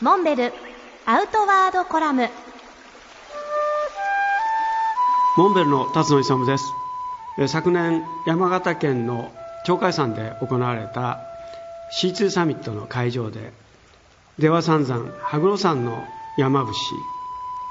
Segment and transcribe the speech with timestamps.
[0.00, 0.52] モンベル
[1.06, 2.28] アウトワードコラム。
[5.36, 6.64] モンベルの辰野勇です。
[7.46, 9.30] 昨年山形県の
[9.64, 11.20] 鳥海山で行われた
[12.00, 13.52] C2 サミットの会場で
[14.38, 16.04] 出羽三山羽黒山の
[16.36, 16.74] 山伏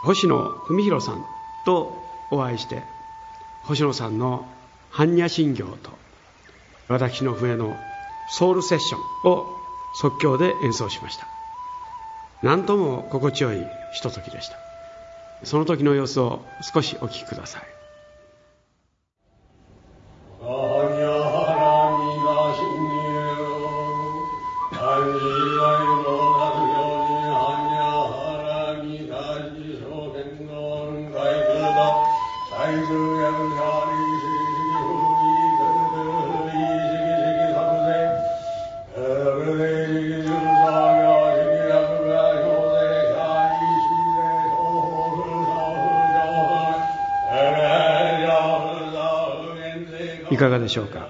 [0.03, 1.25] 星野文弘さん
[1.65, 2.01] と
[2.31, 2.83] お会いして
[3.63, 4.47] 星野さんの
[4.93, 5.91] 般若心経と
[6.87, 7.75] 私の笛の
[8.29, 8.97] ソウルセッショ
[9.27, 9.45] ンを
[9.93, 11.27] 即興で演奏しました。
[12.43, 14.57] 何とも心地よいひとときでした。
[15.43, 17.82] その時の様子を少しお聞きください。
[50.33, 51.09] いかがでしょうか？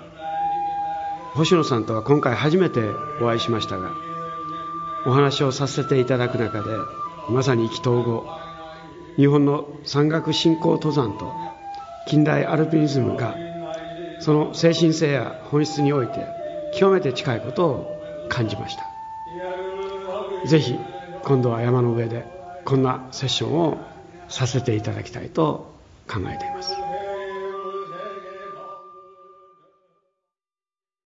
[1.34, 2.82] 星野さんとは今回初めて
[3.22, 3.92] お会いしましたが
[5.06, 6.70] お話をさせていただく中で
[7.30, 8.26] まさに意気投合。
[9.16, 11.32] 日本の山岳信仰登山と
[12.10, 13.38] 近代アルピニズムが
[14.20, 16.26] その精神性や本質において
[16.78, 18.84] 極めて近いことを感じました。
[20.46, 20.78] ぜひ
[21.24, 22.26] 今度は山の上で
[22.66, 23.78] こんなセッションを
[24.28, 25.74] させていただきたいと
[26.10, 26.83] 考えています。